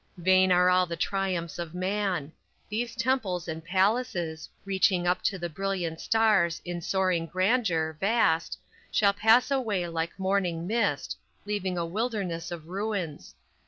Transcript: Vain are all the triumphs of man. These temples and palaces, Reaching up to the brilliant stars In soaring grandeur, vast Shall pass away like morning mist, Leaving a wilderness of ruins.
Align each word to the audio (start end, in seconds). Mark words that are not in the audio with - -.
Vain 0.17 0.51
are 0.51 0.67
all 0.67 0.87
the 0.87 0.95
triumphs 0.95 1.59
of 1.59 1.75
man. 1.75 2.31
These 2.69 2.95
temples 2.95 3.47
and 3.47 3.63
palaces, 3.63 4.49
Reaching 4.65 5.05
up 5.05 5.21
to 5.25 5.37
the 5.37 5.47
brilliant 5.47 6.01
stars 6.01 6.59
In 6.65 6.81
soaring 6.81 7.27
grandeur, 7.27 7.95
vast 7.99 8.57
Shall 8.89 9.13
pass 9.13 9.51
away 9.51 9.87
like 9.87 10.17
morning 10.17 10.65
mist, 10.65 11.17
Leaving 11.45 11.77
a 11.77 11.85
wilderness 11.85 12.49
of 12.49 12.67
ruins. 12.69 13.35